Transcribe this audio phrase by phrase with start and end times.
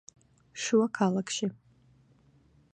[0.61, 1.51] შუა ქალაქში